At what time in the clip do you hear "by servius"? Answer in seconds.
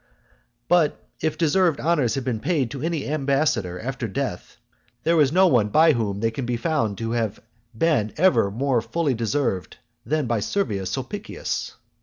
10.25-10.89